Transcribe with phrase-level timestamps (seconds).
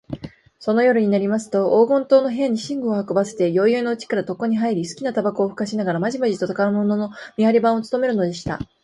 [0.57, 8.57] その夜になりますと、黄金塔の部屋に夜具を運ばせて、宵よいのうちから床にはいり、すきなたばこをふかしながら、まじまじと宝物の見はり番をつとめるのでした。